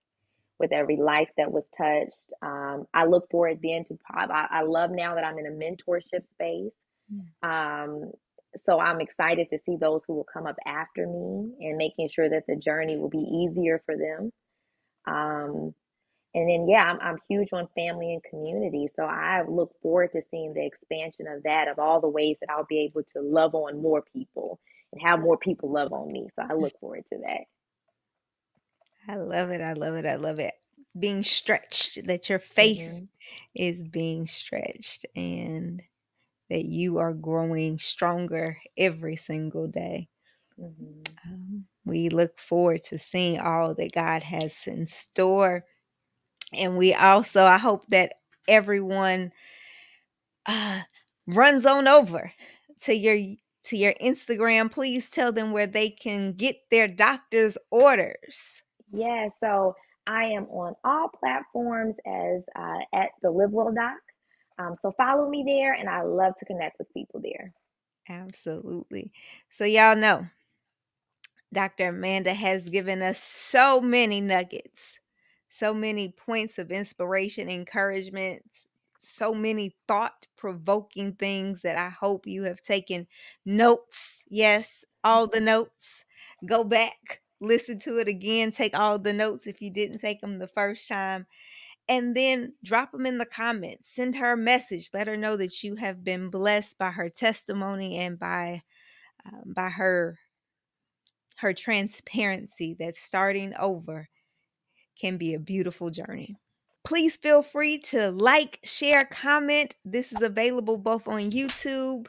[0.58, 2.24] with every life that was touched.
[2.42, 6.24] Um, i look forward then to I, I love now that i'm in a mentorship
[6.34, 6.72] space.
[7.42, 8.12] Um,
[8.64, 12.28] so i'm excited to see those who will come up after me and making sure
[12.28, 14.32] that the journey will be easier for them
[15.06, 15.74] um,
[16.36, 18.88] and then, yeah, I'm, I'm huge on family and community.
[18.94, 22.50] So I look forward to seeing the expansion of that, of all the ways that
[22.50, 24.60] I'll be able to love on more people
[24.92, 26.28] and have more people love on me.
[26.36, 27.44] So I look forward to that.
[29.08, 29.62] I love it.
[29.62, 30.04] I love it.
[30.04, 30.52] I love it.
[30.98, 33.04] Being stretched, that your faith mm-hmm.
[33.54, 35.80] is being stretched and
[36.50, 40.08] that you are growing stronger every single day.
[40.60, 41.02] Mm-hmm.
[41.24, 45.64] Um, we look forward to seeing all that God has in store
[46.52, 48.14] and we also, I hope that
[48.48, 49.32] everyone
[50.46, 50.82] uh,
[51.26, 52.32] runs on over
[52.82, 53.16] to your
[53.64, 54.70] to your Instagram.
[54.70, 58.62] Please tell them where they can get their doctor's orders.
[58.92, 59.74] Yeah, so
[60.06, 63.96] I am on all platforms as uh, at the Live Well Doc.
[64.58, 67.52] Um, so follow me there, and I love to connect with people there.
[68.08, 69.12] Absolutely.
[69.50, 70.26] So y'all know,
[71.52, 71.88] Dr.
[71.88, 74.98] Amanda has given us so many nuggets
[75.56, 78.66] so many points of inspiration, encouragement,
[78.98, 83.06] so many thought provoking things that I hope you have taken
[83.44, 84.22] notes.
[84.28, 86.04] Yes, all the notes.
[86.46, 90.38] Go back, listen to it again, take all the notes if you didn't take them
[90.38, 91.26] the first time.
[91.88, 93.94] And then drop them in the comments.
[93.94, 94.90] Send her a message.
[94.92, 98.62] Let her know that you have been blessed by her testimony and by
[99.24, 100.18] um, by her
[101.38, 104.08] her transparency That starting over
[105.00, 106.36] can be a beautiful journey.
[106.84, 109.74] Please feel free to like, share, comment.
[109.84, 112.06] This is available both on YouTube,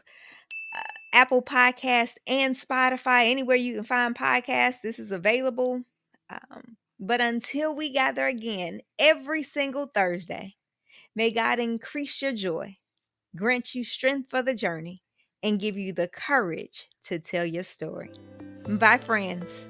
[0.76, 0.82] uh,
[1.14, 3.30] Apple Podcast, and Spotify.
[3.30, 5.84] Anywhere you can find podcasts, this is available.
[6.30, 10.56] Um, but until we gather again every single Thursday,
[11.16, 12.78] may God increase your joy,
[13.36, 15.02] grant you strength for the journey,
[15.43, 18.12] and give you the courage to tell your story.
[18.68, 19.68] Bye, friends.